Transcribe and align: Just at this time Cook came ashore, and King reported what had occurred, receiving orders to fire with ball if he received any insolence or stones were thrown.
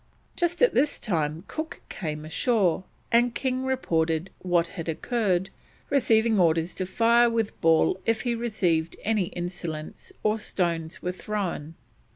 Just 0.35 0.63
at 0.63 0.73
this 0.73 0.97
time 0.97 1.43
Cook 1.47 1.79
came 1.87 2.25
ashore, 2.25 2.85
and 3.11 3.35
King 3.35 3.65
reported 3.65 4.31
what 4.39 4.65
had 4.69 4.89
occurred, 4.89 5.51
receiving 5.91 6.39
orders 6.39 6.73
to 6.73 6.87
fire 6.87 7.29
with 7.29 7.61
ball 7.61 7.99
if 8.03 8.21
he 8.21 8.33
received 8.33 8.95
any 9.03 9.25
insolence 9.25 10.11
or 10.23 10.39
stones 10.39 11.03
were 11.03 11.11
thrown. 11.11 11.75